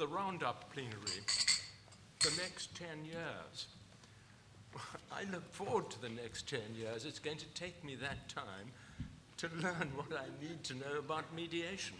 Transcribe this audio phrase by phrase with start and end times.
[0.00, 1.20] the Roundup plenary
[2.20, 3.66] the next 10 years.
[5.12, 7.04] I look forward to the next 10 years.
[7.04, 8.72] It's going to take me that time
[9.36, 11.96] to learn what I need to know about mediation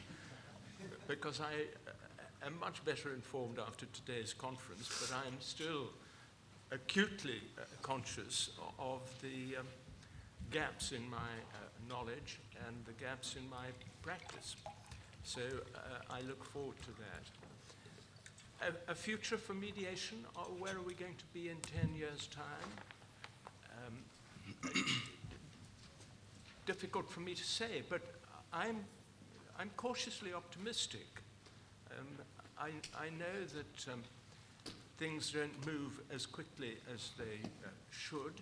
[1.09, 1.53] because I
[1.91, 5.91] uh, am much better informed after today's conference, but I'm still
[6.71, 8.49] acutely uh, conscious
[8.79, 9.67] of the um,
[10.51, 13.67] gaps in my uh, knowledge and the gaps in my
[14.01, 14.57] practice.
[15.23, 15.79] So uh,
[16.11, 17.50] I look forward to that.
[18.63, 22.29] A, a, future for mediation, or where are we going to be in 10 years'
[22.29, 22.71] time?
[23.87, 24.73] Um,
[26.67, 28.03] difficult for me to say, but
[28.53, 28.85] I'm,
[29.59, 31.07] I'm cautiously optimistic.
[31.99, 32.07] Um,
[32.59, 32.69] I,
[32.99, 34.03] I know that um,
[34.99, 38.35] things don't move as quickly as they uh, should,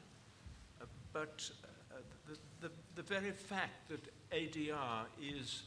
[0.83, 1.48] uh, but
[1.93, 5.62] uh, the, the, the, very fact that ADR is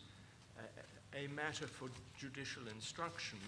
[1.16, 3.40] a matter for judicial instruction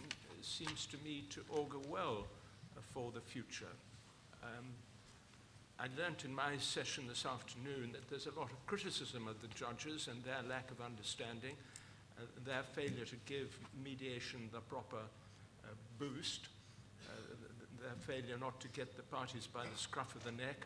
[0.43, 2.25] seems to me to augur well
[2.94, 3.73] for the future.
[4.44, 4.66] Um,
[5.80, 9.47] I learnt in my session this afternoon that there's a lot of criticism of the
[9.55, 11.55] judges and their lack of understanding,
[12.17, 16.49] uh, their failure to give mediation the proper uh, boost
[17.83, 20.66] their failure not to get the parties by the scruff of the neck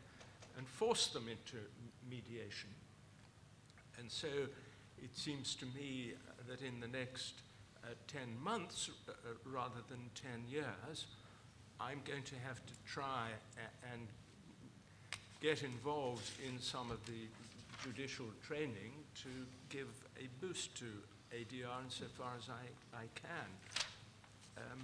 [0.57, 1.57] and force them into
[2.09, 2.69] mediation.
[3.99, 4.27] And so
[5.01, 6.13] it seems to me
[6.47, 7.46] that in the next uh,
[8.07, 11.07] 10 months, uh, uh rather than 10 years,
[11.79, 13.29] I'm going to have to try
[13.93, 14.07] and
[15.41, 17.27] get involved in some of the
[17.83, 19.29] judicial training to
[19.69, 19.87] give
[20.19, 20.85] a boost to
[21.31, 23.49] ADR insofar as I, I can.
[24.57, 24.79] Um,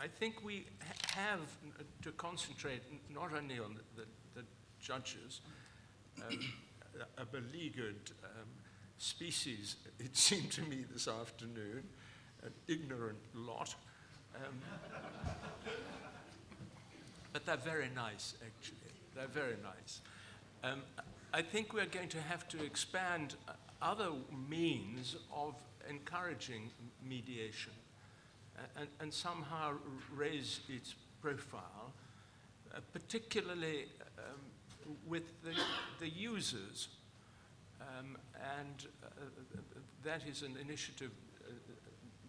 [0.00, 1.40] I think we ha- have
[2.02, 4.08] to concentrate not only on the, the,
[4.40, 4.46] the
[4.80, 5.40] judges,
[6.20, 6.38] um,
[7.18, 8.48] a, a beleaguered um,
[8.98, 11.84] species, it seemed to me this afternoon,
[12.42, 13.74] an ignorant lot.
[14.34, 14.60] Um,
[17.32, 18.78] but they're very nice, actually.
[19.14, 20.00] They're very nice.
[20.64, 20.82] Um,
[21.34, 23.34] I think we're going to have to expand
[23.80, 24.10] other
[24.48, 25.54] means of
[25.88, 26.70] encouraging
[27.06, 27.72] mediation
[28.76, 29.72] and, and somehow
[30.14, 31.92] raise its profile,
[32.74, 33.86] uh, particularly
[34.18, 35.54] um, with the,
[36.00, 36.88] the users.
[37.82, 38.16] Um,
[38.58, 39.08] and uh,
[40.04, 41.10] that is an initiative
[41.44, 41.52] uh,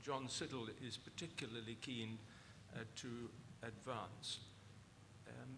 [0.01, 2.17] John Siddle is particularly keen
[2.75, 3.29] uh, to
[3.61, 4.39] advance.
[5.27, 5.55] Um,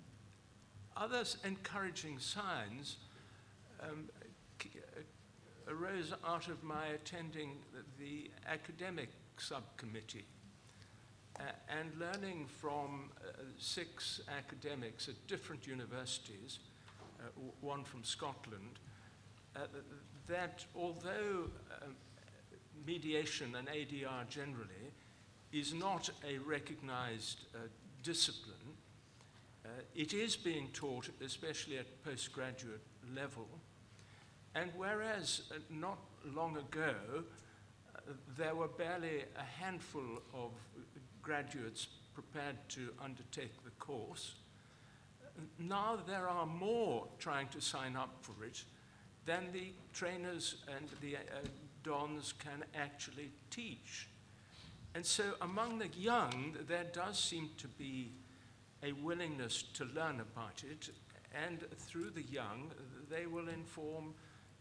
[0.98, 2.98] other encouraging signs
[3.82, 4.10] um,
[4.62, 7.58] uh, arose out of my attending
[8.00, 10.26] the academic subcommittee
[11.40, 16.60] uh, and learning from uh, six academics at different universities,
[17.20, 17.24] uh,
[17.62, 18.95] one from Scotland, uh,
[20.28, 21.50] that although
[21.82, 21.96] um,
[22.86, 24.92] mediation and ADR generally
[25.52, 27.60] is not a recognized uh,
[28.04, 28.56] discipline,
[29.64, 32.82] uh, it is being taught, especially at postgraduate
[33.16, 33.48] level.
[34.54, 36.00] And whereas not
[36.34, 36.94] long ago,
[38.38, 40.52] there were barely a handful of
[41.22, 44.36] graduates prepared to undertake the course.
[45.60, 48.64] Now there are more trying to sign up for it
[49.26, 51.20] than the trainers and the uh,
[51.84, 54.08] dons can actually teach.
[54.94, 58.12] And so among the young, there does seem to be
[58.84, 60.90] a willingness to learn about it,
[61.48, 62.72] and through the young,
[63.10, 64.14] they will inform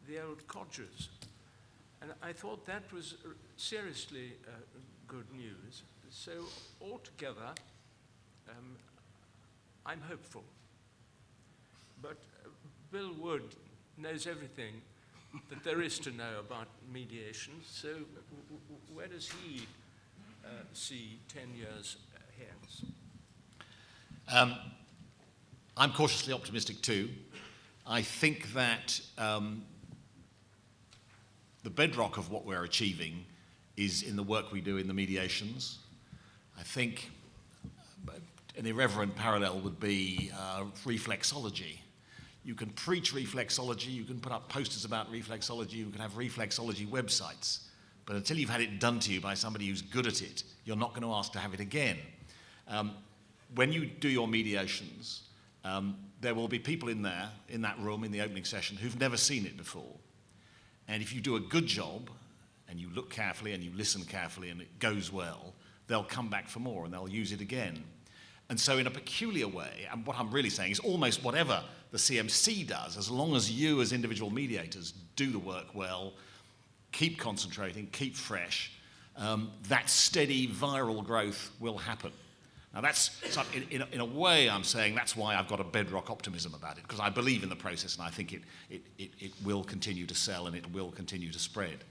[0.08, 1.08] the old codgers.
[2.02, 3.14] And I thought that was
[3.56, 4.50] seriously uh,
[5.06, 5.82] good news.
[6.10, 6.32] So,
[6.81, 7.54] altogether,
[8.48, 8.76] um,
[9.86, 10.44] I'm hopeful.
[12.02, 12.48] But uh,
[12.91, 13.54] Bill Wood
[13.97, 14.75] knows everything
[15.50, 17.55] that there is to know about mediation.
[17.69, 18.05] So, w-
[18.49, 19.66] w- where does he
[20.44, 21.97] uh, see 10 years
[22.38, 22.84] hence?
[24.32, 24.56] Um,
[25.77, 27.10] I'm cautiously optimistic too.
[27.87, 29.65] I think that um,
[31.62, 33.25] the bedrock of what we're achieving
[33.76, 35.79] is in the work we do in the mediations.
[36.58, 37.11] I think
[38.56, 41.79] an irreverent parallel would be uh, reflexology.
[42.44, 46.87] You can preach reflexology, you can put up posters about reflexology, you can have reflexology
[46.87, 47.61] websites.
[48.06, 50.76] But until you've had it done to you by somebody who's good at it, you're
[50.76, 51.96] not going to ask to have it again.
[52.69, 52.93] Um,
[53.55, 55.23] when you do your mediations,
[55.64, 58.99] um, there will be people in there, in that room, in the opening session, who've
[59.00, 59.97] never seen it before.
[60.87, 62.11] And if you do a good job,
[62.69, 65.55] and you look carefully and you listen carefully and it goes well,
[65.87, 67.85] they'll come back for more and they'll use it again.
[68.49, 71.62] And so, in a peculiar way, and what I'm really saying is almost whatever
[71.94, 76.12] the CMC does, as long as you, as individual mediators, do the work well,
[76.91, 78.73] keep concentrating, keep fresh,
[79.17, 82.11] um, that steady viral growth will happen.
[82.75, 86.11] Now, that's so in, in, a, way, I'm saying that's why I've got a bedrock
[86.11, 89.11] optimism about it, because I believe in the process and I think it, it, it,
[89.20, 91.85] it will continue to sell and it will continue to spread.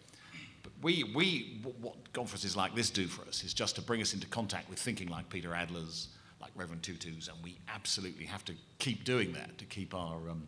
[0.63, 4.13] But we, we, what conferences like this do for us is just to bring us
[4.13, 6.09] into contact with thinking like Peter Adler's,
[6.43, 10.45] like Reverend Tutu's, and we absolutely have to keep doing that to keep our, um,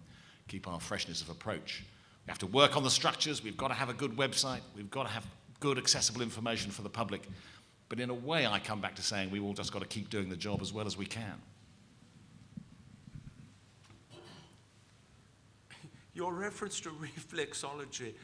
[0.49, 1.85] keep our freshness of approach.
[2.27, 4.91] We have to work on the structures, we've got to have a good website, we've
[4.91, 5.25] got to have
[5.61, 7.21] good, accessible information for the public.
[7.87, 10.09] But in a way, I come back to saying we've all just got to keep
[10.09, 11.41] doing the job as well as we can.
[16.13, 18.15] Your reference to reflexology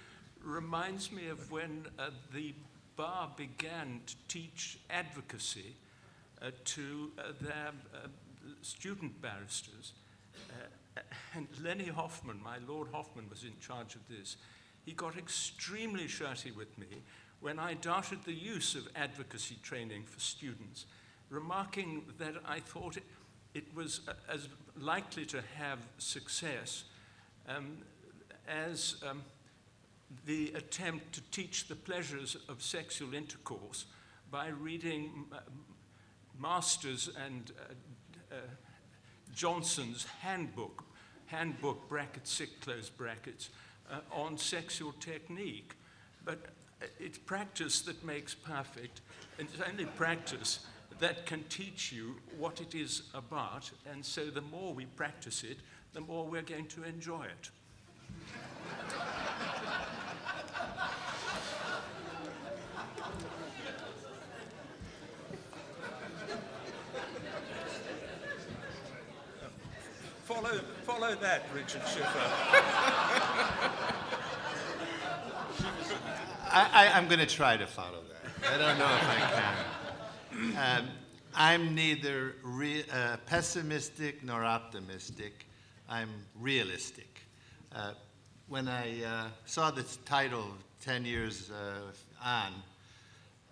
[0.43, 2.53] reminds me of when uh, the
[2.97, 5.77] bar began to teach advocacy
[6.65, 8.07] to uh, their uh,
[8.61, 9.93] student barristers.
[10.49, 11.01] Uh,
[11.35, 14.37] and Lenny Hoffmann, my Lord Hoffmann, was in charge of this.
[14.85, 16.87] He got extremely shirty with me
[17.39, 20.85] when I doubted the use of advocacy training for students,
[21.29, 23.03] remarking that I thought it,
[23.53, 24.47] it was uh, as
[24.79, 26.85] likely to have success
[27.47, 27.77] um,
[28.47, 29.23] as um,
[30.25, 33.85] the attempt to teach the pleasures of sexual intercourse
[34.29, 35.39] by reading uh,
[36.41, 37.51] Masters and
[38.31, 38.37] uh, uh,
[39.35, 40.83] Johnson's handbook,
[41.27, 43.49] handbook brackets, sick close brackets,
[43.91, 45.75] uh, on sexual technique.
[46.25, 46.39] But
[46.99, 49.01] it's practice that makes perfect,
[49.37, 50.65] and it's only practice
[50.99, 55.57] that can teach you what it is about, and so the more we practice it,
[55.93, 57.49] the more we're going to enjoy it.
[70.31, 70.59] follow,
[71.15, 72.07] follow that, Richard Schiffer.
[76.53, 78.53] I, am going to try to follow that.
[78.53, 80.79] I don't know if I can.
[80.79, 80.87] Um,
[81.33, 85.45] I'm neither re- uh, pessimistic nor optimistic.
[85.89, 86.09] I'm
[86.39, 87.21] realistic.
[87.73, 87.91] Uh,
[88.47, 90.45] when I uh, saw the title
[90.81, 92.53] 10 years uh, on,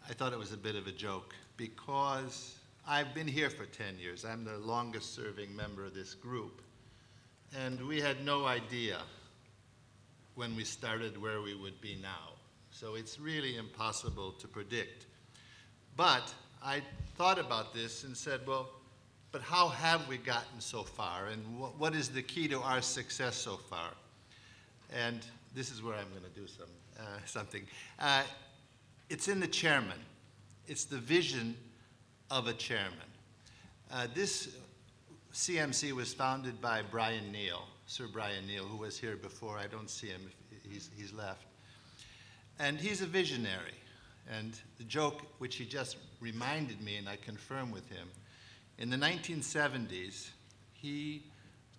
[0.10, 2.56] I thought it was a bit of a joke because
[2.88, 4.26] I've been here for 10 years.
[4.26, 6.62] I'm the longest serving member of this group.
[7.58, 9.00] And we had no idea
[10.36, 12.34] when we started where we would be now.
[12.72, 15.08] So it's really impossible to predict.
[15.98, 16.82] But I
[17.18, 18.70] thought about this and said, well,
[19.32, 21.28] but how have we gotten so far?
[21.28, 23.90] And what, what is the key to our success so far?
[24.96, 25.26] And
[25.56, 26.70] this is where I'm going to do some,
[27.00, 27.64] uh, something.
[28.00, 28.24] Uh,
[29.10, 30.00] it's in the chairman.
[30.68, 31.56] It's the vision
[32.32, 32.94] of a chairman.
[33.92, 34.56] Uh, this
[35.34, 39.58] CMC was founded by Brian Neill, Sir Brian Neill, who was here before.
[39.58, 40.32] I don't see him,
[40.68, 41.46] he's, he's left.
[42.58, 43.76] And he's a visionary.
[44.30, 48.08] And the joke, which he just reminded me, and I confirm with him,
[48.78, 50.30] in the 1970s,
[50.74, 51.24] he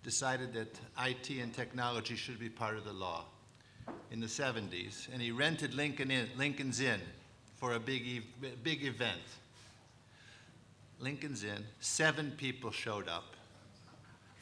[0.03, 3.25] decided that IT and technology should be part of the law
[4.11, 7.01] in the 70s, and he rented Lincoln Lincoln's Inn
[7.57, 8.23] for a big,
[8.63, 9.21] big event.
[10.99, 13.35] Lincoln's Inn, seven people showed up.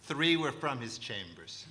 [0.10, 1.68] Three were from his chambers.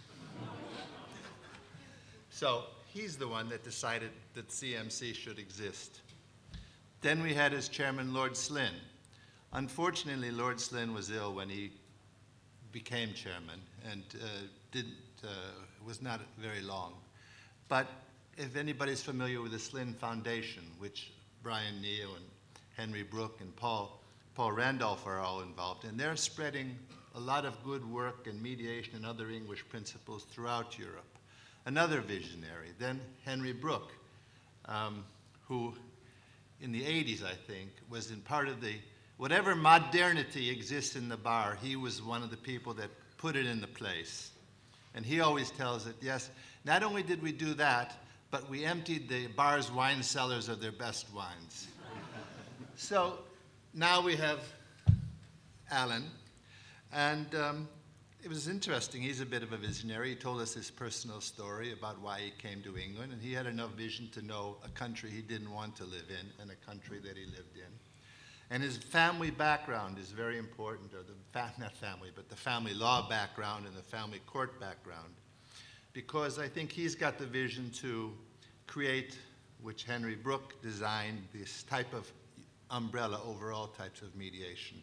[2.31, 6.03] so he's the one that decided that CMC should exist.
[7.01, 8.75] Then we had as chairman Lord Slynn.
[9.55, 11.73] Unfortunately, Lord Slynn was ill when he
[12.71, 13.61] became chairman
[13.91, 14.27] and uh,
[14.71, 15.29] didn't, uh,
[15.85, 16.93] was not very long.
[17.67, 17.89] But
[18.37, 21.11] if anybody's familiar with the Slynn Foundation, which
[21.43, 22.25] Brian Neill and
[22.77, 24.01] Henry Brooke and Paul,
[24.37, 26.79] Paul Randolph are all involved, in, they're spreading
[27.19, 31.19] a lot of good work and mediation and other English principles throughout Europe
[31.69, 33.93] another visionary, then Henry Brooke,
[34.65, 35.05] um,
[35.47, 35.75] who
[36.63, 38.73] in the 80s, I think, was in part of the,
[39.19, 43.45] whatever modernity exists in the bar, he was one of the people that put it
[43.45, 44.31] into place.
[44.95, 46.31] And he always tells it, yes,
[46.65, 47.97] not only did we do that,
[48.31, 51.69] but we emptied the bar's wine cellars of their best wines.
[52.77, 53.19] so
[53.75, 54.41] now we have
[55.71, 56.05] Alan,
[56.93, 57.69] and um,
[58.23, 59.03] it was interesting.
[59.03, 60.11] He's a bit of a visionary.
[60.11, 63.47] He told us his personal story about why he came to England, and he had
[63.47, 66.99] enough vision to know a country he didn't want to live in and a country
[66.99, 67.73] that he lived in.
[68.51, 72.75] And his family background is very important, or the fa- not family, but the family
[72.75, 75.15] law background and the family court background,
[75.93, 78.13] because I think he's got the vision to
[78.67, 79.19] create,
[79.63, 82.11] which Henry Brooke designed, this type of
[82.71, 84.83] umbrella over all types of mediation.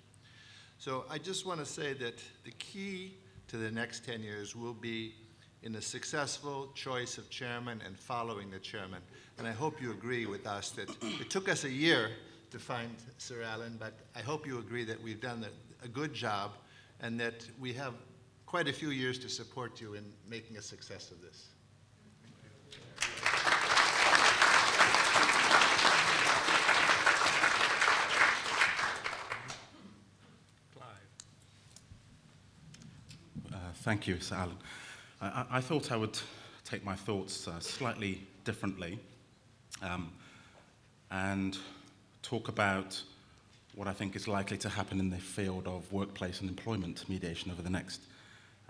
[0.77, 3.17] So I just want to say that the key
[3.47, 5.15] to the next 10 years will be
[5.63, 9.01] in the successful choice of chairman and following the chairman.
[9.37, 12.11] And I hope you agree with us that it took us a year
[12.51, 16.13] to find Sir Alan, but I hope you agree that we've done a, a good
[16.13, 16.51] job
[16.99, 17.93] and that we have
[18.45, 21.47] quite a few years to support you in making a success of this.
[33.85, 34.57] Thank you, Sir Alan.
[35.21, 36.17] I, I- thought I would
[36.63, 38.97] take my thoughts uh, slightly differently
[39.83, 40.11] um,
[41.11, 41.55] and
[42.23, 42.99] talk about
[43.75, 47.51] what I think is likely to happen in the field of workplace and employment mediation
[47.51, 48.01] over the next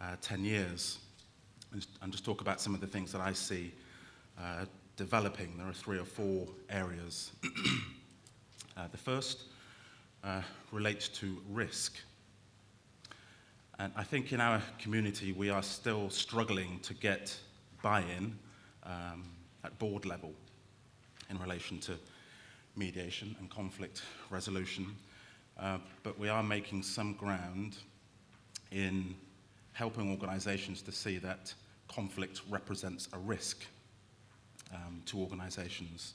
[0.01, 0.97] uh, 10 years
[1.71, 3.71] and, and just talk about some of the things that I see
[4.37, 4.65] uh,
[4.97, 5.57] developing.
[5.57, 7.31] There are three or four areas.
[8.75, 9.43] uh, the first
[10.25, 10.41] uh,
[10.73, 11.95] relates to risk.
[13.77, 17.37] And I think in our community, we are still struggling to get
[17.81, 18.37] buy in
[18.83, 19.25] um,
[19.63, 20.33] at board level
[21.29, 21.97] in relation to
[22.75, 24.95] mediation and conflict resolution.
[25.59, 27.77] Uh, but we are making some ground
[28.71, 29.15] in
[29.73, 31.53] helping organizations to see that
[31.87, 33.65] conflict represents a risk
[34.73, 36.13] um, to organizations.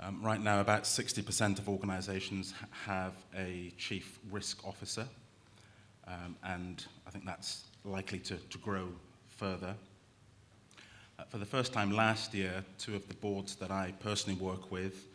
[0.00, 5.06] Um, right now, about 60% of organizations have a chief risk officer.
[6.06, 8.88] Um, and I think that's likely to, to grow
[9.28, 9.74] further.
[11.18, 14.70] Uh, for the first time last year, two of the boards that I personally work
[14.70, 15.06] with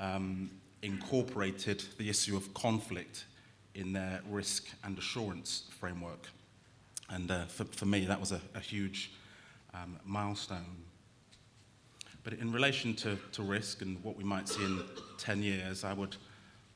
[0.00, 0.50] um,
[0.82, 3.24] incorporated the issue of conflict
[3.74, 6.28] in their risk and assurance framework.
[7.10, 9.12] And uh, for, for me, that was a, a huge
[9.74, 10.84] um, milestone.
[12.24, 14.82] But in relation to, to risk and what we might see in
[15.18, 16.16] 10 years, I would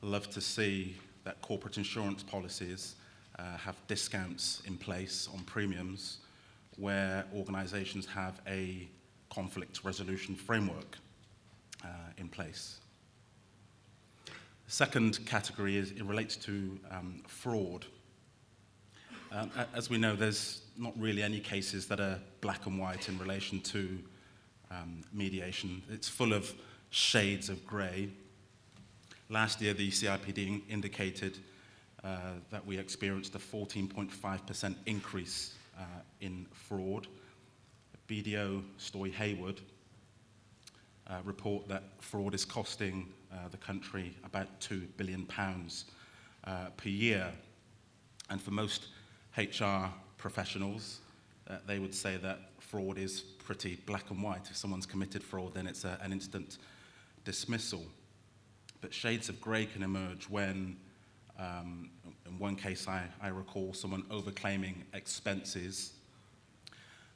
[0.01, 2.95] love to see that corporate insurance policies
[3.41, 6.19] uh, have discounts in place on premiums
[6.77, 8.87] where organizations have a
[9.29, 10.97] conflict resolution framework
[11.83, 12.79] uh, in place.
[14.25, 14.31] The
[14.71, 17.85] second category is it relates to um, fraud.
[19.31, 23.17] Um, as we know, there's not really any cases that are black and white in
[23.17, 23.99] relation to
[24.69, 25.81] um, mediation.
[25.89, 26.53] It's full of
[26.89, 28.09] shades of grey.
[29.29, 31.39] Last year, the CIPD indicated
[32.03, 35.83] that we experienced a 14.5% increase uh,
[36.19, 37.07] in fraud.
[38.07, 39.61] BDO Stoy Hayward
[41.07, 45.85] uh, report that fraud is costing uh, the country about £2 billion pounds,
[46.45, 47.31] uh, per year.
[48.29, 48.87] And for most
[49.37, 49.85] HR
[50.17, 50.99] professionals,
[51.49, 54.49] uh, they would say that fraud is pretty black and white.
[54.49, 56.57] If someone's committed fraud, then it's a, an instant
[57.25, 57.85] dismissal.
[58.79, 60.77] But shades of grey can emerge when,
[61.41, 61.89] um,
[62.25, 65.93] in one case I, I recall, someone overclaiming expenses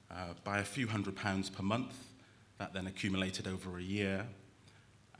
[0.09, 1.93] uh, by a few hundred pounds per month.
[2.57, 4.25] That then accumulated over a year.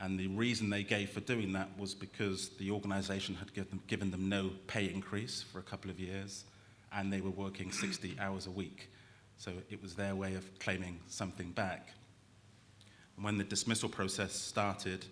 [0.00, 3.82] And the reason they gave for doing that was because the organisation had given them,
[3.86, 6.44] given them no pay increase for a couple of years
[6.92, 8.90] and they were working 60 hours a week.
[9.38, 11.90] So it was their way of claiming something back.
[13.16, 15.04] And when the dismissal process started,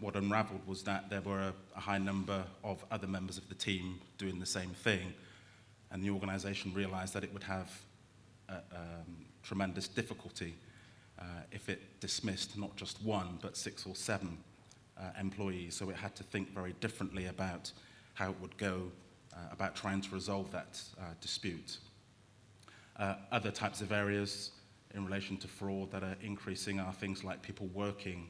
[0.00, 3.54] what unraveled was that there were a, a high number of other members of the
[3.54, 5.12] team doing the same thing.
[5.90, 7.70] And the organisation realised that it would have
[8.48, 10.54] um, tremendous difficulty
[11.18, 14.38] uh, if it dismissed not just one, but six or seven
[14.98, 15.74] uh, employees.
[15.74, 17.72] So it had to think very differently about
[18.14, 18.90] how it would go
[19.32, 21.78] uh, about trying to resolve that uh, dispute.
[22.96, 24.50] Uh, other types of areas
[24.94, 28.28] in relation to fraud that are increasing are things like people working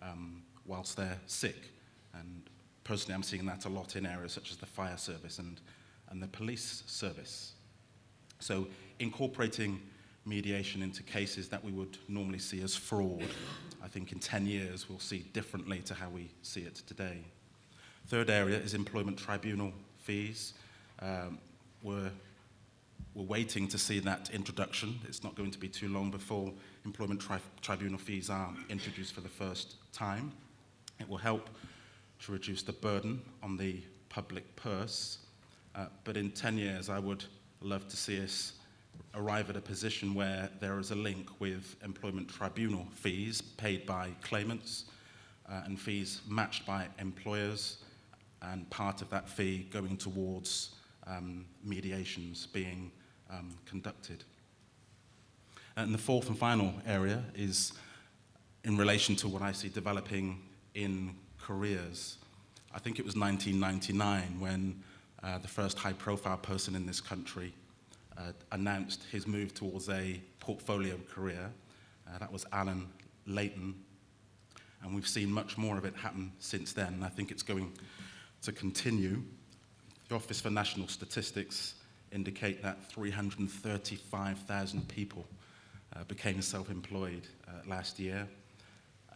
[0.00, 1.72] um, whilst they're sick.
[2.14, 2.42] And
[2.84, 5.60] personally, I'm seeing that a lot in areas such as the fire service and,
[6.10, 7.52] and the police service.
[8.40, 8.66] So
[8.98, 9.80] incorporating
[10.24, 13.24] mediation into cases that we would normally see as fraud,
[13.82, 17.18] I think in 10 years we'll see differently to how we see it today.
[18.08, 20.54] Third area is employment tribunal fees.
[21.00, 21.38] Um,
[21.82, 22.10] we're,
[23.14, 24.98] we're waiting to see that introduction.
[25.08, 26.52] It's not going to be too long before
[26.84, 30.32] employment tri- tribunal fees are introduced for the first time.
[31.00, 31.50] It will help
[32.24, 35.18] to reduce the burden on the public purse.
[35.74, 37.24] Uh, but in 10 years, I would
[37.60, 38.54] love to see us
[39.14, 44.10] arrive at a position where there is a link with employment tribunal fees paid by
[44.22, 44.84] claimants
[45.48, 47.78] uh, and fees matched by employers,
[48.42, 50.74] and part of that fee going towards
[51.06, 52.90] um, mediations being
[53.30, 54.24] um, conducted.
[55.76, 57.72] And the fourth and final area is
[58.64, 60.42] in relation to what I see developing
[60.76, 62.18] in careers.
[62.72, 64.82] I think it was 1999 when
[65.22, 67.54] uh, the first high profile person in this country
[68.18, 71.50] uh, announced his move towards a portfolio career.
[72.06, 72.86] Uh, that was Allan
[73.26, 73.74] Leighton.
[74.82, 76.92] And we've seen much more of it happen since then.
[76.94, 77.72] And I think it's going
[78.42, 79.22] to continue.
[80.08, 81.74] The Office for National Statistics
[82.12, 85.26] indicate that 335,000 people
[85.94, 88.28] uh, became self-employed uh, last year.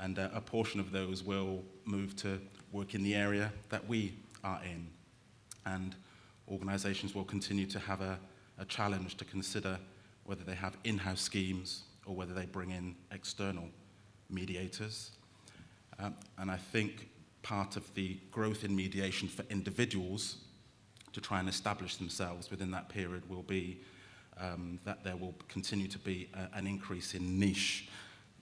[0.01, 2.41] And uh, a portion of those will move to
[2.73, 4.89] work in the area that we are in.
[5.67, 5.95] And
[6.49, 8.19] organizations will continue to have a,
[8.59, 9.79] a challenge to consider
[10.25, 13.69] whether they have in-house schemes or whether they bring in external
[14.31, 15.11] mediators.
[15.99, 17.11] Um, and I think
[17.43, 20.37] part of the growth in mediation for individuals
[21.13, 23.81] to try and establish themselves within that period will be
[24.39, 27.89] um, that there will continue to be a, an increase in niche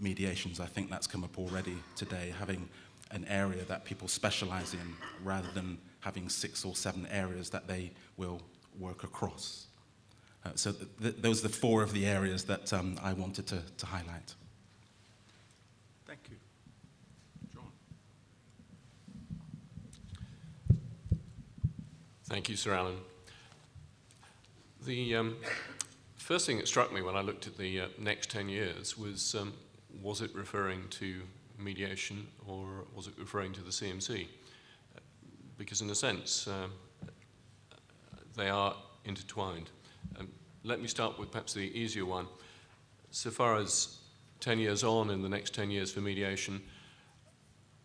[0.00, 0.60] mediations.
[0.60, 2.68] I think that's come up already today, having
[3.10, 7.90] an area that people specialize in rather than having six or seven areas that they
[8.16, 8.40] will
[8.78, 9.66] work across.
[10.44, 13.46] Uh, so th- th- those are the four of the areas that um, I wanted
[13.48, 14.34] to, to highlight.
[16.06, 16.36] Thank you.
[17.52, 17.72] John.
[22.24, 22.96] Thank you, Sir Alan.
[24.86, 25.36] The um,
[26.16, 29.34] first thing that struck me when I looked at the uh, next 10 years was
[29.34, 29.52] um,
[30.02, 31.22] was it referring to
[31.58, 34.26] mediation or was it referring to the CMC?
[35.56, 36.68] Because, in a sense, uh,
[38.36, 39.70] they are intertwined.
[40.18, 40.28] Um,
[40.62, 42.26] let me start with perhaps the easier one.
[43.10, 43.98] So far as
[44.40, 46.62] 10 years on in the next 10 years for mediation,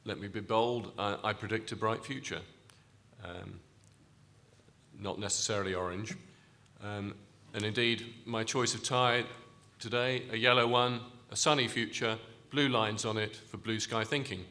[0.05, 2.41] let me be bold, I, I predict a bright future.
[3.23, 3.59] Um,
[4.99, 6.15] not necessarily orange.
[6.83, 7.15] Um,
[7.53, 9.23] and indeed, my choice of tie
[9.79, 10.99] today, a yellow one,
[11.33, 12.15] a sunny future,
[12.51, 14.45] blue lines on it for blue sky thinking.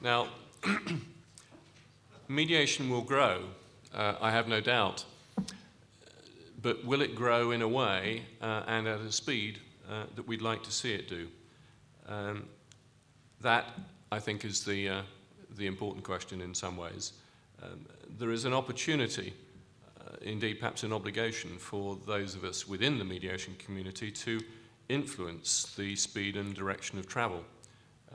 [0.00, 0.28] Now,
[2.28, 3.42] mediation will grow,
[3.94, 5.04] uh, I have no doubt,
[6.62, 9.58] but will it grow in a way uh, and at a speed
[9.90, 11.28] uh, that we'd like to see it do?
[12.08, 12.48] Um,
[13.42, 13.66] that,
[14.10, 15.02] I think, is the, uh,
[15.56, 17.12] the important question in some ways.
[17.62, 17.84] Um,
[18.18, 19.34] there is an opportunity,
[20.00, 24.40] uh, indeed, perhaps an obligation for those of us within the mediation community to
[24.88, 27.44] influence the speed and direction of travel.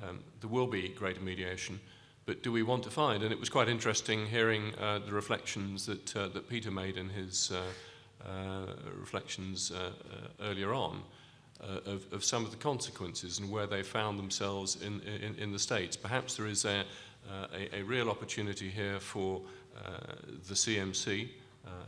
[0.03, 1.79] Um, there will be greater mediation,
[2.25, 3.23] but do we want to find?
[3.23, 7.09] And it was quite interesting hearing uh, the reflections that, uh, that Peter made in
[7.09, 7.61] his uh,
[8.27, 11.01] uh reflections uh, uh, earlier on
[11.85, 15.59] of, of, some of the consequences and where they found themselves in, in, in the
[15.59, 15.97] States.
[15.97, 16.85] Perhaps there is a,
[17.53, 19.41] a, a real opportunity here for
[20.47, 21.27] the CMC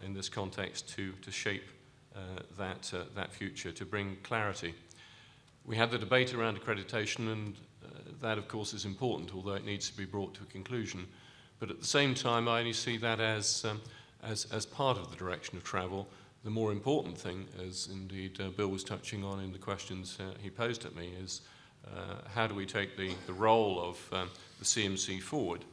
[0.03, 1.63] in this context to, to shape
[2.57, 4.73] that, uh, that future, to bring clarity.
[5.65, 7.87] We had the debate around accreditation, and uh,
[8.21, 11.07] that, of course, is important, although it needs to be brought to a conclusion.
[11.59, 13.81] But at the same time, I only see that as, um,
[14.23, 16.07] as, as part of the direction of travel.
[16.43, 20.33] The more important thing, as indeed uh, Bill was touching on in the questions uh,
[20.41, 21.41] he posed at me, is
[21.85, 25.65] uh, how do we take the, the role of um, the CMC forward,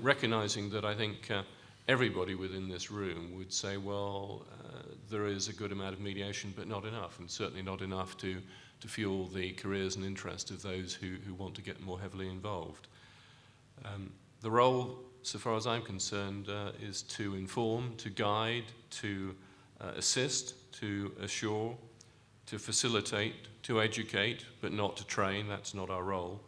[0.00, 1.30] recognizing that I think
[1.88, 6.52] everybody within this room would say, well, uh, there is a good amount of mediation,
[6.56, 8.40] but not enough, and certainly not enough to,
[8.80, 12.28] to fuel the careers and interests of those who, who want to get more heavily
[12.28, 12.88] involved.
[13.84, 19.34] Um, the role, so far as I'm concerned, uh, is to inform, to guide, to
[19.80, 21.76] uh, assist, to assure,
[22.46, 26.40] to facilitate, to educate, but not to train, that's not our role,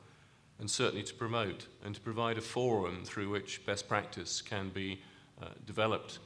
[0.60, 5.00] and certainly to promote and to provide a forum through which best practice can be
[5.42, 6.18] uh, developed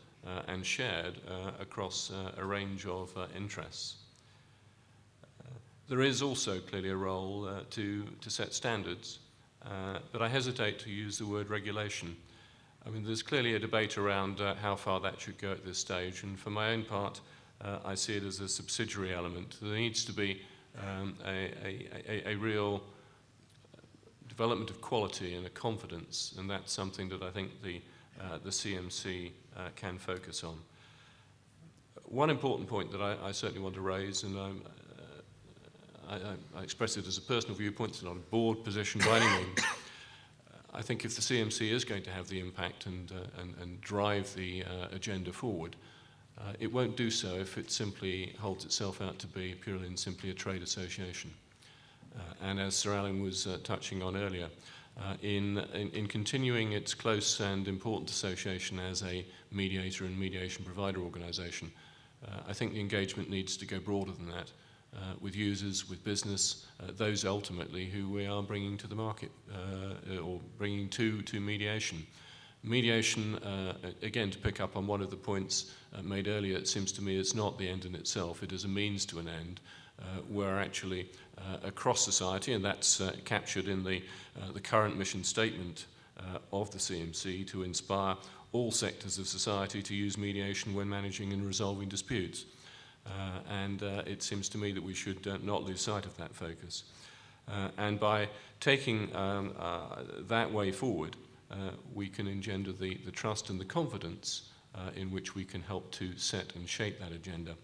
[0.46, 3.96] and shared uh, across a range of interests.
[5.88, 9.18] there is also clearly a role to, to set standards,
[10.12, 12.16] but I hesitate to use the word regulation.
[12.85, 15.78] I mean, there's clearly a debate around uh, how far that should go at this
[15.78, 17.20] stage, and for my own part,
[17.61, 19.56] uh, I see it as a subsidiary element.
[19.62, 20.42] There needs to be
[20.78, 22.82] um, a, a, a, a, real
[24.28, 27.80] development of quality and a confidence, and that's something that I think the
[28.22, 30.58] uh, the CMC uh, can focus on.
[32.04, 34.50] One important point that I, I certainly want to raise, and uh,
[36.08, 36.18] I,
[36.58, 39.58] I, express it as a personal viewpoint, it's not a board position by any means.
[40.74, 43.80] I think if the CMC is going to have the impact and, uh, and, and,
[43.80, 45.76] drive the agenda forward,
[46.58, 50.30] it won't do so if it simply holds itself out to be purely and simply
[50.30, 51.30] a trade association.
[52.42, 54.48] and as Sir Alan was touching on earlier,
[55.00, 60.64] uh, in, in, in, continuing its close and important association as a mediator and mediation
[60.64, 61.72] provider organisation.
[62.26, 64.50] Uh, I think the engagement needs to go broader than that.
[64.94, 69.31] Uh, with users, with business, uh, those ultimately who we are bringing to the market
[69.50, 72.07] uh, or bringing to, to mediation.
[72.62, 73.38] mediation,
[74.02, 77.18] again, to pick up on one of the points made earlier, it seems to me
[77.18, 78.42] it's not the end in itself.
[78.42, 79.61] It is a means to an end
[80.02, 84.02] uh, where actually uh, across society, and that's uh, captured in the,
[84.40, 85.86] uh, the current mission statement
[86.18, 88.16] uh, of the CMC to inspire
[88.52, 92.44] all sectors of society to use mediation when managing and resolving disputes.
[93.06, 96.84] Uh, and it seems to me that we should not lose sight of that focus.
[97.76, 98.28] And by
[98.60, 99.54] taking um,
[100.28, 101.16] that way forward,
[101.94, 104.50] we can engender the, the trust and the confidence
[104.94, 107.56] in which we can help to set and shape that agenda.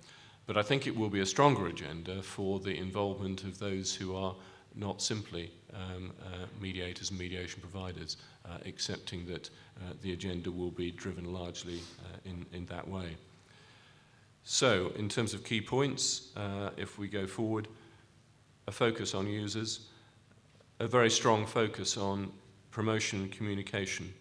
[0.49, 4.17] But I think it will be a stronger agenda for the involvement of those who
[4.17, 4.35] are
[4.75, 10.71] not simply um, uh, mediators and mediation providers, uh, accepting that uh, the agenda will
[10.71, 13.15] be driven largely uh, in, in that way.
[14.43, 17.69] So, in terms of key points, uh, if we go forward,
[18.67, 19.89] a focus on users,
[20.81, 22.33] a very strong focus on
[22.71, 24.15] promotion and communication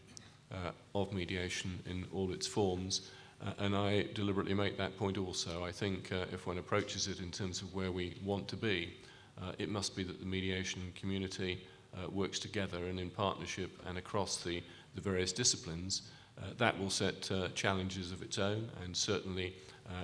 [0.52, 3.12] uh, of mediation in all its forms.
[3.46, 5.64] Uh, and I deliberately make that point also.
[5.64, 8.94] I think uh, if one approaches it in terms of where we want to be,
[9.42, 11.64] uh, it must be that the mediation community
[11.96, 14.64] uh, works together and in partnership and across the,
[14.96, 16.04] the various disciplines.
[16.40, 19.56] Uh, that will set uh, challenges of its own, and certainly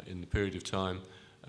[0.08, 1.02] in the period of time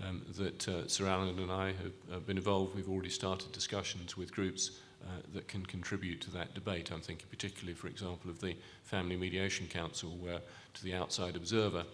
[0.05, 1.73] um, that Sir Alan and I
[2.11, 6.55] have been involved, we've already started discussions with groups uh, that can contribute to that
[6.55, 6.90] debate.
[6.90, 10.40] I'm thinking particularly, for example, of the Family Mediation Council, where
[10.73, 11.85] to the outside observer,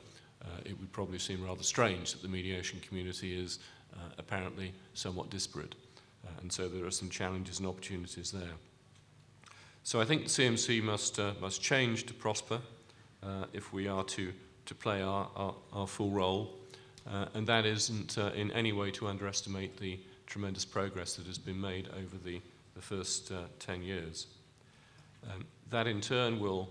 [0.45, 3.59] uh, it would probably seem rather strange that the mediation community is
[3.95, 5.75] uh, apparently somewhat disparate.
[6.25, 8.55] Uh, and so there are some challenges and opportunities there.
[9.83, 12.61] So I think the CMC must, uh, must change to prosper
[13.53, 14.33] if we are to,
[14.67, 16.55] to play our, our, our full role.
[17.35, 21.89] And that isn't in any way to underestimate the tremendous progress that has been made
[21.99, 22.41] over the,
[22.81, 24.27] the first uh, 10 years.
[25.31, 26.71] Um, that in turn will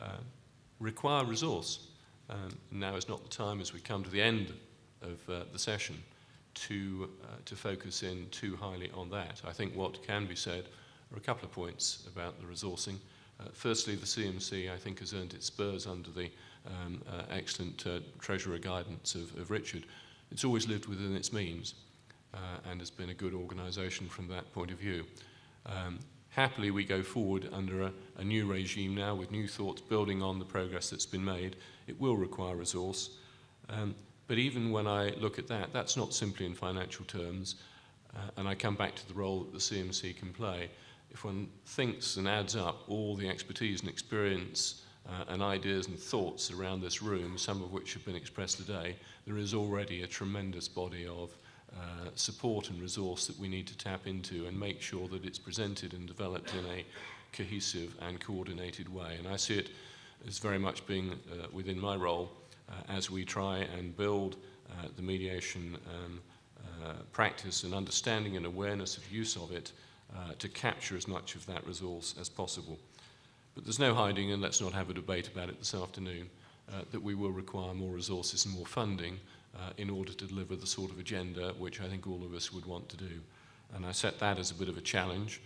[0.00, 0.18] uh,
[0.78, 1.88] require resource.
[2.30, 4.52] Um, now is not the time as we come to the end
[5.02, 5.96] of uh, the session
[6.54, 9.42] to, uh, to focus in too highly on that.
[9.44, 10.68] I think what can be said
[11.12, 12.98] are a couple of points about the resourcing.
[13.40, 16.30] Uh, firstly, the CMC, I think, has earned its spurs under the
[16.66, 17.84] um, uh, excellent
[18.20, 19.86] Treasurer guidance of, of Richard.
[20.30, 21.74] It's always lived within its means
[22.34, 25.04] uh, and has been a good organisation from that point of view.
[25.68, 25.98] Um,
[26.30, 30.38] happily, we go forward under a, a new regime now with new thoughts building on
[30.38, 31.56] the progress that's been made.
[31.86, 33.10] It will require resource.
[33.68, 33.94] Um,
[34.26, 37.56] but even when I look at that, that's not simply in financial terms.
[38.14, 40.70] Uh, and I come back to the role that the CMC can play.
[41.10, 45.98] If one thinks and adds up all the expertise and experience uh, and ideas and
[45.98, 50.06] thoughts around this room, some of which have been expressed today, there is already a
[50.06, 51.36] tremendous body of
[51.74, 55.38] uh, support and resource that we need to tap into and make sure that it's
[55.38, 56.84] presented and developed in a
[57.32, 59.16] cohesive and coordinated way.
[59.18, 59.70] And I see it
[60.26, 62.30] as very much being uh, within my role
[62.68, 64.36] uh, as we try and build
[64.70, 66.20] uh, the mediation um,
[67.12, 69.72] practice and understanding and awareness of use of it
[70.38, 72.78] to capture as much of that resource as possible.
[73.54, 76.30] But there's no hiding, and let's not have a debate about it this afternoon,
[76.72, 79.18] uh, that we will require more resources and more funding
[79.58, 82.52] uh, in order to deliver the sort of agenda which I think all of us
[82.52, 83.20] would want to do.
[83.74, 85.40] And I set that as a bit of a challenge,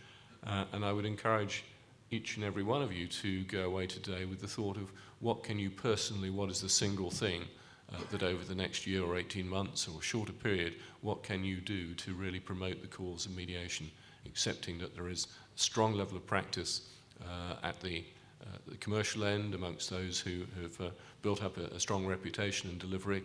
[0.47, 1.65] uh, and I would encourage
[2.11, 5.43] each and every one of you to go away today with the thought of what
[5.43, 7.45] can you personally, what is the single thing
[7.93, 11.43] uh, that over the next year or 18 months or a shorter period, what can
[11.43, 13.91] you do to really promote the cause of mediation,
[14.27, 16.83] accepting that there is a strong level of practice
[17.23, 18.05] uh, at the,
[18.43, 20.91] uh, the commercial end amongst those who have uh,
[21.23, 23.23] built up a, a strong reputation and delivery.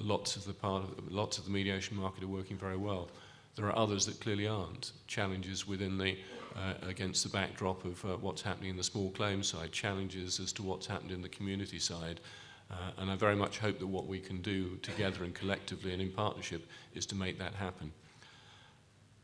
[0.00, 3.08] Lots of the part of, lots of the mediation market are working very well.
[3.56, 4.92] There are others that clearly aren't.
[5.08, 6.16] Challenges within the,
[6.54, 10.52] uh, against the backdrop of uh, what's happening in the small claim side, challenges as
[10.52, 12.20] to what's happened in the community side.
[12.70, 16.02] Uh, and I very much hope that what we can do together and collectively and
[16.02, 17.90] in partnership is to make that happen.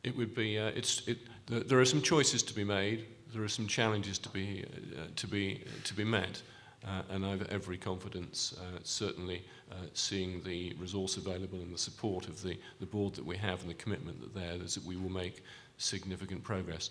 [0.02, 3.48] It would be, uh, it's, it, there are some choices to be made, there are
[3.48, 4.64] some challenges to be,
[4.96, 6.42] uh, to be, to be met.
[6.86, 9.42] Uh, and I have every confidence, uh, certainly
[9.72, 13.62] uh, seeing the resource available and the support of the, the board that we have
[13.62, 15.42] and the commitment that there is that we will make
[15.78, 16.90] significant progress.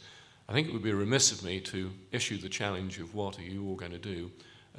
[0.49, 3.43] I think it would be remiss of me to issue the challenge of what are
[3.43, 4.32] you all going to do.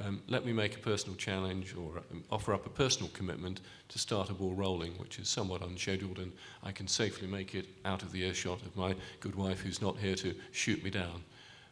[0.05, 3.98] Um, let me make a personal challenge or um, offer up a personal commitment to
[3.98, 6.33] start a ball rolling, which is somewhat unscheduled, and
[6.64, 9.96] I can safely make it out of the earshot of my good wife who's not
[9.96, 11.22] here to shoot me down.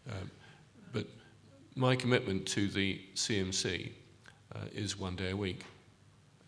[0.08, 0.30] Um,
[0.92, 1.06] but
[1.74, 3.90] my commitment to the CMC
[4.54, 5.64] uh, is one day a week,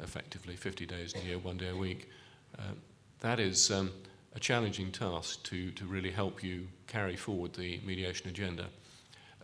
[0.01, 2.11] effectively 50 days a year, one day a week.
[2.59, 2.73] Uh,
[3.39, 3.91] is um,
[4.35, 8.67] a challenging task to, to really help you carry forward the mediation agenda.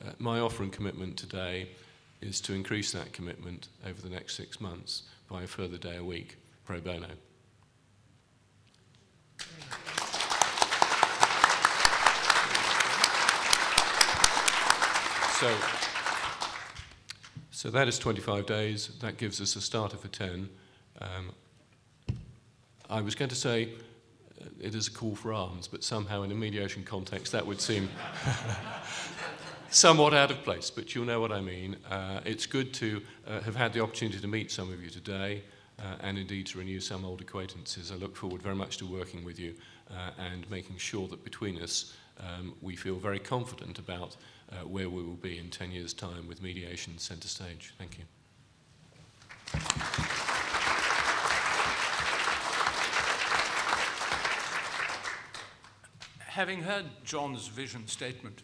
[0.05, 1.67] Uh, my offer and commitment today
[2.21, 6.05] is to increase that commitment over the next six months by a further day a
[6.05, 7.09] week, pro bono.
[15.41, 15.57] So,
[17.51, 18.89] so that is 25 days.
[19.01, 20.51] That gives us a starter for 10.
[21.01, 21.33] Um,
[22.91, 23.71] I was going to say
[24.39, 27.59] uh, it is a call for arms, but somehow in a mediation context that would
[27.59, 27.89] seem
[29.71, 31.77] somewhat out of place, but you'll know what I mean.
[31.91, 35.43] Uh, it's good to uh, have had the opportunity to meet some of you today
[35.79, 37.91] uh, and indeed to renew some old acquaintances.
[37.91, 39.55] I look forward very much to working with you
[39.91, 44.17] uh, and making sure that between us um, we feel very confident about
[44.53, 47.73] uh, where we will be in 10 years' time with mediation centre stage.
[47.79, 48.05] Thank you.
[56.19, 58.43] Having heard John's vision statement,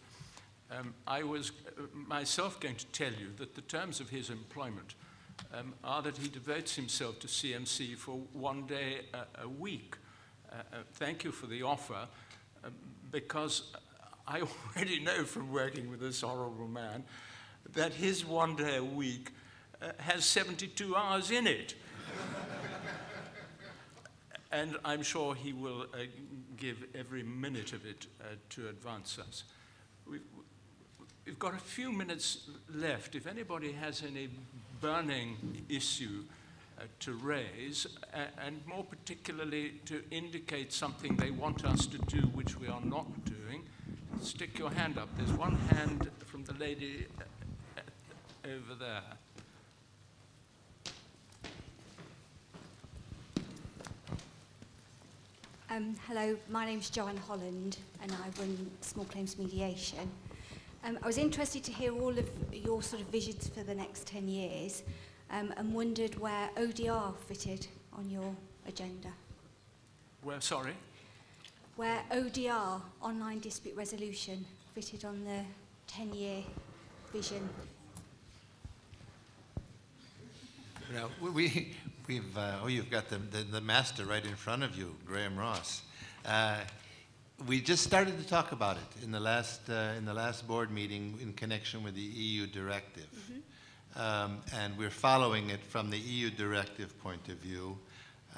[0.71, 4.95] um, I was uh, myself going to tell you that the terms of his employment
[5.55, 9.97] um, are that he devotes himself to CMC for one day a, a week.
[10.51, 12.09] Uh, uh, thank you for the offer,
[12.65, 12.73] um,
[13.11, 13.73] because
[14.29, 14.43] I
[14.77, 17.05] already know from working with this horrible man
[17.75, 19.33] that his one day a week
[19.83, 21.75] uh, has 72 hours in it.
[24.53, 26.07] and I'm sure he will uh,
[26.57, 29.45] give every minute of it uh, to advance us.
[30.09, 30.21] We've,
[31.25, 33.15] we've got a few minutes left.
[33.15, 34.29] If anybody has any
[34.81, 36.25] burning issue
[36.79, 42.21] uh, to raise, uh, and more particularly to indicate something they want us to do
[42.29, 43.07] which we are not
[44.23, 45.09] stick your hand up.
[45.17, 47.07] There's one hand from the lady
[47.77, 47.81] uh,
[48.47, 49.03] over there.
[55.69, 60.11] Um, hello, my name's Joanne Holland and I run Small Claims Mediation.
[60.85, 64.07] Um, I was interested to hear all of your sort of visions for the next
[64.07, 64.85] 10 years
[65.31, 68.35] um, and wondered where ODR fitted on your
[68.69, 69.09] agenda.
[70.23, 70.75] Well, sorry.
[71.77, 75.43] Where ODR, Online Dispute Resolution, fitted on the
[75.93, 76.43] 10-year
[77.13, 77.47] vision.
[80.95, 81.75] Now, we,
[82.09, 85.37] we've, uh, oh, you've got the, the, the master right in front of you, Graham
[85.37, 85.83] Ross.
[86.25, 86.61] Uh,
[87.47, 90.71] we just started to talk about it in the last, uh, in the last board
[90.71, 93.11] meeting in connection with the EU directive.
[93.97, 97.77] Um, and we're following it from the EU directive point of view.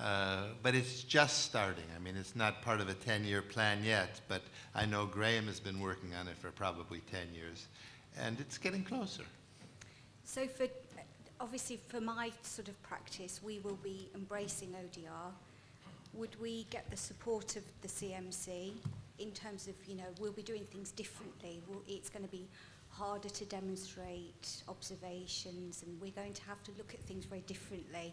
[0.00, 1.84] Uh, but it's just starting.
[1.96, 4.42] I mean, it's not part of a 10-year plan yet, but
[4.74, 7.66] I know Graham has been working on it for probably 10 years,
[8.16, 9.24] and it's getting closer.
[10.24, 10.68] So for,
[11.40, 15.32] obviously for my sort of practice, we will be embracing ODR.
[16.14, 18.72] Would we get the support of the CMC
[19.18, 21.60] in terms of, you know, we'll be doing things differently.
[21.68, 22.46] We'll, it's going to be
[22.90, 28.12] harder to demonstrate observations and we're going to have to look at things very differently.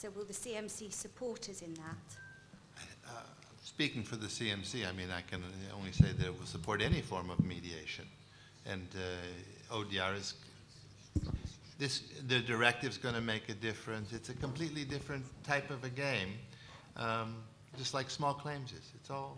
[0.00, 2.18] So will the CMC support us in that?
[3.04, 3.10] Uh,
[3.64, 5.42] speaking for the CMC, I mean, I can
[5.76, 8.04] only say that it will support any form of mediation.
[8.64, 10.34] And uh, ODR is,
[11.80, 14.12] this, the directive's going to make a difference.
[14.12, 16.28] It's a completely different type of a game,
[16.96, 17.34] um,
[17.76, 18.92] just like small claims is.
[18.94, 19.36] It's all,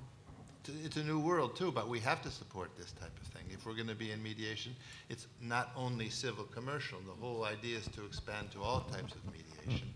[0.84, 3.44] it's a new world too, but we have to support this type of thing.
[3.50, 4.76] If we're going to be in mediation,
[5.08, 6.98] it's not only civil commercial.
[7.06, 9.88] The whole idea is to expand to all types of mediation,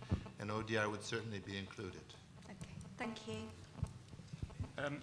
[0.45, 2.03] and ODR would certainly be included.
[2.45, 3.37] Okay, thank you.
[4.77, 4.99] Um,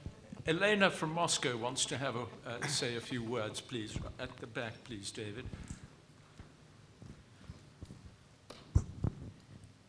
[0.45, 3.97] Elena from Moscow wants to have a, uh, say a few words, please.
[4.19, 5.45] At the back, please, David.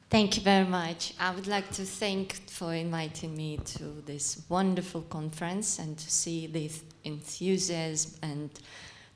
[0.08, 1.12] Thank you very much.
[1.20, 6.46] I would like to thank for inviting me to this wonderful conference and to see
[6.46, 8.50] this enthusiasm and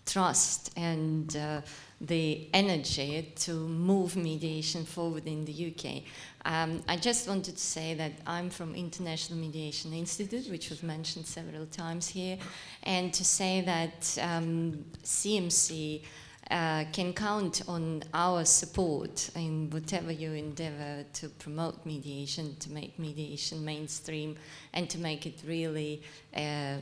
[0.04, 1.62] trust and uh,
[2.00, 6.02] the energy to move mediation forward in the UK.
[6.44, 11.26] Um, I just wanted to say that I'm from International Mediation Institute, which was mentioned
[11.26, 12.38] several times here,
[12.82, 16.02] and to say that um, CMC
[16.50, 22.98] uh, can count on our support in whatever you endeavor to promote mediation, to make
[22.98, 24.36] mediation mainstream,
[24.72, 26.02] and to make it really
[26.36, 26.78] a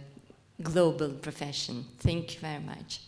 [0.63, 1.85] global profession.
[2.01, 3.01] Thank you very much.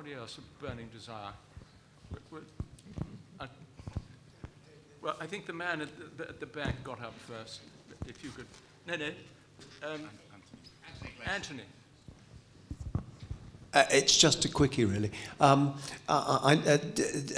[0.00, 1.32] Anybody else a burning desire?
[3.38, 3.46] I,
[5.02, 7.60] well, I think the man at the, at the back got up first.
[8.06, 8.46] If you could.
[8.86, 9.10] No, no.
[9.82, 10.08] Um,
[11.26, 11.64] Anthony.
[13.74, 15.10] Uh, it's just a quickie, really.
[15.38, 15.74] Um,
[16.08, 16.74] I, I,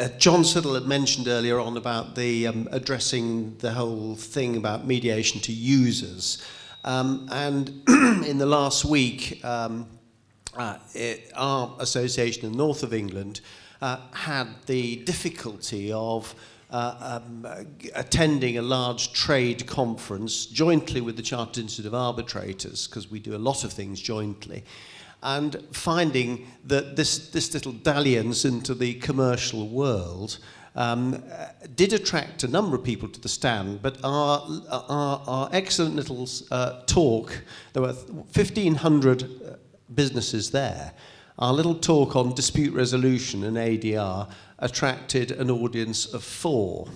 [0.01, 4.87] uh, John Siddle had mentioned earlier on about the um, addressing the whole thing about
[4.87, 6.47] mediation to users.
[6.85, 9.89] Um, and in the last week, um,
[10.57, 13.41] uh, it, our association in the north of England
[13.81, 16.35] uh, had the difficulty of
[16.71, 17.47] uh, um,
[17.95, 23.37] attending a large trade conference jointly with the Chartered Institute of Arbitrators, because we do
[23.37, 24.65] a lot of things jointly,
[25.23, 30.39] and finding that this, this little dalliance into the commercial world
[30.75, 31.23] um,
[31.77, 36.27] did attract a number of people to the stand, but our, our, our excellent little
[36.51, 37.43] uh, talk,
[37.75, 39.57] there were 1,500 uh,
[39.95, 40.93] businesses there,
[41.39, 44.29] our little talk on dispute resolution and ADR
[44.59, 46.89] attracted an audience of four.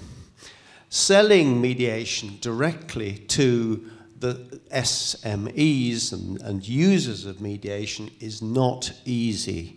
[0.88, 4.34] Selling mediation directly to the
[4.72, 9.76] SMEs and, and users of mediation is not easy.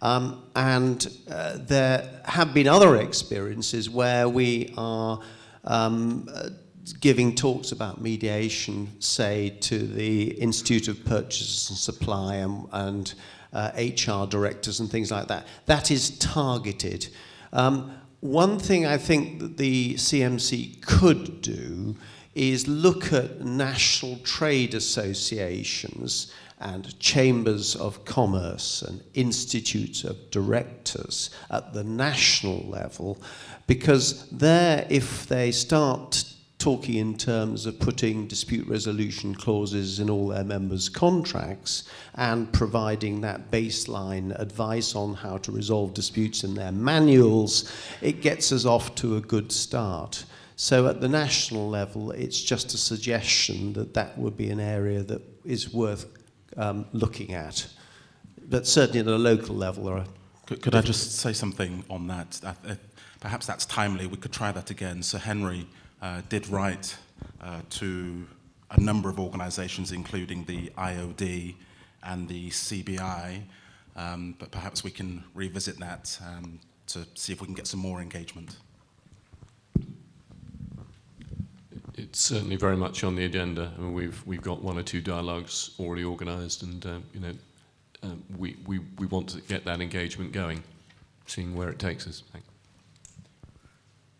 [0.00, 5.20] Um, and uh, there have been other experiences where we are
[5.64, 6.50] um, uh,
[6.92, 13.14] giving talks about mediation, say, to the Institute of Purchase and Supply and, and
[13.52, 15.46] uh, HR directors and things like that.
[15.66, 17.08] That is targeted.
[17.52, 21.96] Um, one thing I think that the CMC could do
[22.34, 31.72] is look at national trade associations and chambers of commerce and institutes of directors at
[31.72, 33.18] the national level
[33.66, 36.24] because there if they start
[36.58, 43.20] talking in terms of putting dispute resolution clauses in all their members' contracts and providing
[43.20, 48.94] that baseline advice on how to resolve disputes in their manuals, it gets us off
[48.96, 50.24] to a good start.
[50.56, 55.04] So at the national level, it's just a suggestion that that would be an area
[55.04, 56.06] that is worth
[56.56, 57.68] um, looking at.
[58.48, 60.04] But certainly at a local level.
[60.46, 62.40] Could, could I just say something on that?
[63.20, 64.08] Perhaps that's timely.
[64.08, 65.04] We could try that again.
[65.04, 65.68] Sir Henry
[66.02, 66.96] uh, did write
[67.42, 68.26] uh, to
[68.70, 71.54] a number of organizations, including the IOD
[72.04, 73.42] and the CBI,
[73.96, 77.80] um, but perhaps we can revisit that um, to see if we can get some
[77.80, 78.56] more engagement.
[81.94, 83.72] It's certainly very much on the agenda.
[83.76, 87.32] I mean, we've we've got one or two dialogues already organised, and um, you know,
[88.04, 90.62] um, we, we we want to get that engagement going,
[91.26, 92.22] seeing where it takes us.
[92.32, 92.47] Thanks.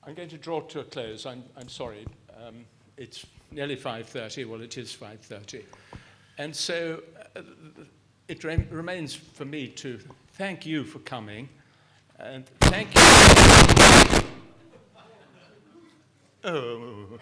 [0.08, 1.26] I'm going to draw to a close.
[1.26, 2.06] I'm, I'm sorry.
[2.42, 2.64] Um,
[2.96, 4.48] it's nearly 5.30.
[4.48, 5.64] Well, it is 5.30.
[6.38, 7.02] And so
[7.36, 7.42] uh,
[8.26, 10.00] it re- remains for me to
[10.32, 11.50] thank you for coming.
[12.18, 14.22] And thank you.
[16.44, 17.18] Oh.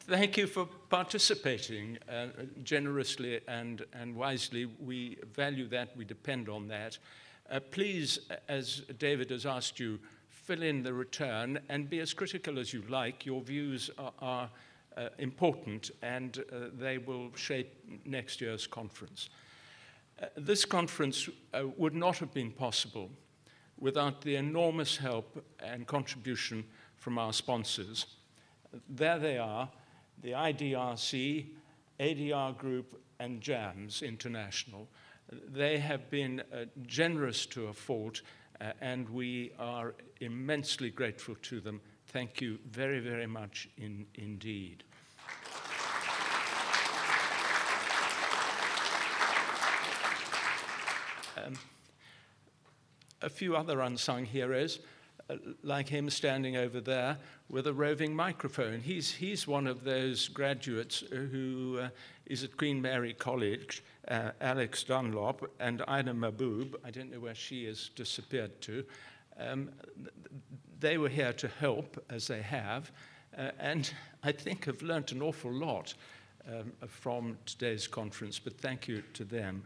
[0.00, 2.26] thank you for participating uh,
[2.62, 4.66] generously and, and wisely.
[4.78, 5.96] We value that.
[5.96, 6.98] We depend on that.
[7.50, 12.58] Uh, please, as David has asked you, fill in the return and be as critical
[12.58, 13.24] as you like.
[13.24, 14.50] Your views are, are
[14.96, 17.74] uh, important and uh, they will shape
[18.04, 19.30] next year's conference.
[20.20, 23.10] Uh, this conference uh, would not have been possible
[23.78, 26.64] without the enormous help and contribution
[26.96, 28.06] from our sponsors.
[28.88, 29.68] There they are
[30.22, 31.46] the IDRC,
[31.98, 34.88] ADR Group, and JAMS International
[35.52, 38.22] they have been uh, generous to a fault,
[38.60, 41.80] uh, and we are immensely grateful to them.
[42.06, 44.84] Thank you very, very much in, indeed.
[51.36, 51.54] Um,
[53.22, 54.80] a few other unsung heroes,
[55.62, 58.80] like him standing over there with a roving microphone.
[58.80, 61.88] He's, he's one of those graduates who uh,
[62.26, 67.34] is at Queen Mary College uh, Alex Dunlop and Ina Mahbub, I don't know where
[67.34, 68.84] she has disappeared to,
[69.38, 69.70] um,
[70.80, 72.90] they were here to help, as they have,
[73.38, 75.94] uh, and I think have learnt an awful lot
[76.48, 79.62] um, from today's conference, but thank you to them.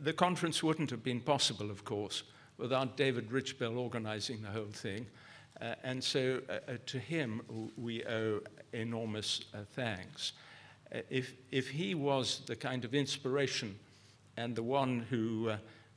[0.00, 2.22] The conference wouldn't have been possible, of course,
[2.58, 5.06] without David Richbell organizing the whole thing.
[5.60, 7.40] Uh, and so uh, uh to him,
[7.76, 8.40] we owe
[8.72, 10.32] enormous uh, thanks.
[10.92, 13.78] Uh, if, if he was the kind of inspiration
[14.36, 15.52] and the one who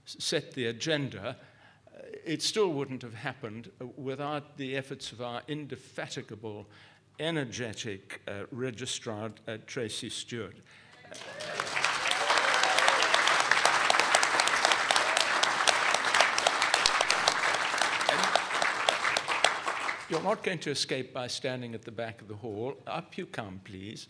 [0.06, 1.36] set the agenda,
[2.24, 6.68] it still wouldn't have happened without the efforts of our indefatigable,
[7.20, 9.32] energetic registrar,
[9.66, 10.56] Tracy Stewart.
[20.10, 22.78] You're not going to escape by standing at the back of the hall.
[22.88, 24.08] Up you come, please.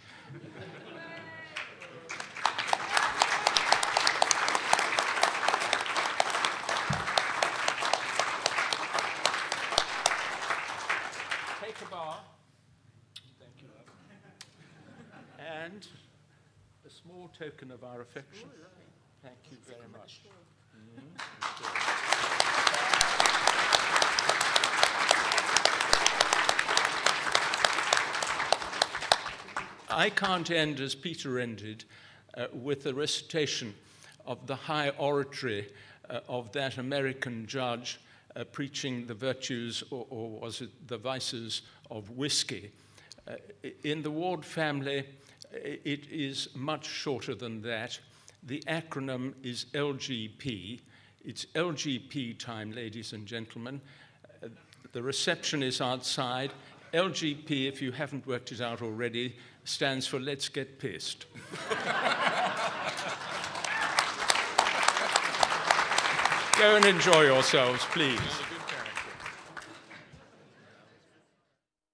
[11.61, 12.19] Take a bar.
[13.39, 13.67] Thank you.
[15.39, 15.87] And
[16.85, 18.49] a small small token of our affection.
[19.23, 20.21] Thank you very much.
[29.97, 31.83] I can't end as Peter ended
[32.35, 33.73] uh, with a recitation
[34.27, 35.69] of the high oratory
[36.07, 37.99] uh, of that American judge
[38.35, 42.71] uh, preaching the virtues, or, or, was it the vices, of whiskey.
[43.27, 43.37] Uh,
[43.83, 45.03] in the Ward family,
[45.51, 47.99] it is much shorter than that.
[48.43, 50.79] The acronym is LGP.
[51.25, 53.81] It's LGP time, ladies and gentlemen.
[54.43, 54.49] Uh,
[54.91, 56.51] the reception is outside.
[56.93, 59.35] LGP, if you haven't worked it out already,
[59.67, 61.25] stands for Let's Get Pissed.
[66.57, 68.19] Go and enjoy yourselves, please.